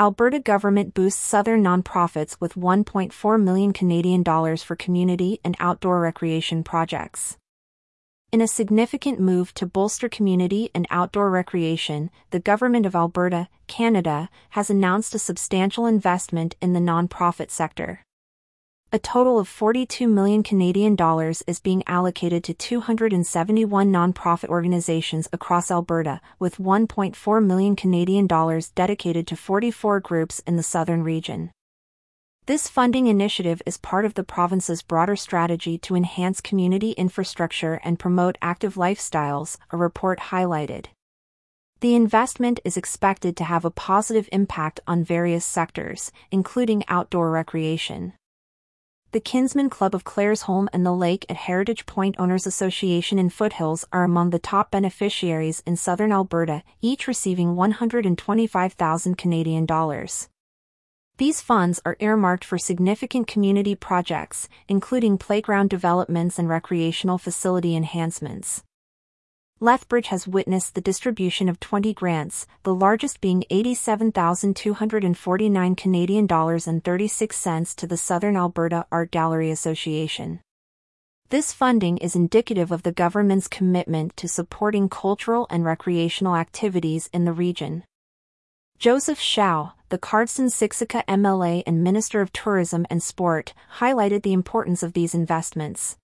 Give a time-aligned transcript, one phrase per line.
[0.00, 6.62] Alberta government boosts southern nonprofits with 1.4 million Canadian dollars for community and outdoor recreation
[6.62, 7.36] projects.
[8.30, 14.28] In a significant move to bolster community and outdoor recreation, the Government of Alberta, Canada,
[14.50, 18.04] has announced a substantial investment in the nonprofit sector.
[18.90, 25.70] A total of 42 million Canadian dollars is being allocated to 271 nonprofit organizations across
[25.70, 31.50] Alberta, with 1.4 million Canadian dollars dedicated to 44 groups in the southern region.
[32.46, 37.98] This funding initiative is part of the province's broader strategy to enhance community infrastructure and
[37.98, 40.86] promote active lifestyles, a report highlighted.
[41.80, 48.14] The investment is expected to have a positive impact on various sectors, including outdoor recreation.
[49.10, 53.86] The Kinsmen Club of Claresholm and the Lake at Heritage Point Owners Association in Foothills
[53.90, 60.28] are among the top beneficiaries in southern Alberta, each receiving 125,000 Canadian dollars.
[61.16, 68.62] These funds are earmarked for significant community projects, including playground developments and recreational facility enhancements.
[69.60, 76.84] Lethbridge has witnessed the distribution of 20 grants, the largest being 87,249 Canadian dollars and
[76.84, 80.38] 36 cents to the Southern Alberta Art Gallery Association.
[81.30, 87.24] This funding is indicative of the government's commitment to supporting cultural and recreational activities in
[87.24, 87.82] the region.
[88.78, 94.84] Joseph Schow, the Cardston Siksika MLA and Minister of Tourism and Sport, highlighted the importance
[94.84, 95.96] of these investments.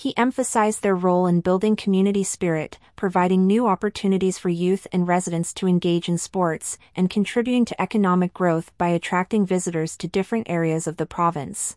[0.00, 5.52] He emphasized their role in building community spirit, providing new opportunities for youth and residents
[5.52, 10.86] to engage in sports, and contributing to economic growth by attracting visitors to different areas
[10.86, 11.76] of the province.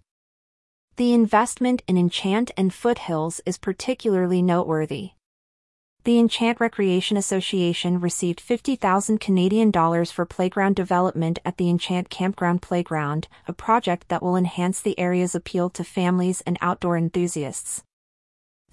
[0.96, 5.10] The investment in Enchant and Foothills is particularly noteworthy.
[6.06, 12.62] The Enchant Recreation Association received 50,000 Canadian dollars for playground development at the Enchant Campground
[12.62, 17.84] Playground, a project that will enhance the area's appeal to families and outdoor enthusiasts.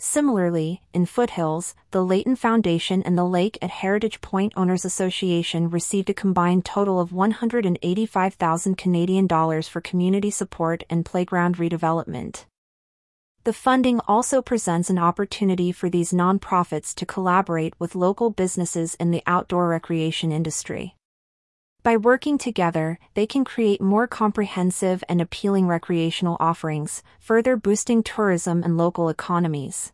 [0.03, 6.09] Similarly, in Foothills, the Leighton Foundation and the Lake at Heritage Point Owners Association received
[6.09, 12.47] a combined total of 185,000 Canadian dollars for community support and playground redevelopment.
[13.45, 19.11] The funding also presents an opportunity for these nonprofits to collaborate with local businesses in
[19.11, 20.97] the outdoor recreation industry.
[21.83, 28.63] By working together, they can create more comprehensive and appealing recreational offerings, further boosting tourism
[28.63, 29.91] and local economies.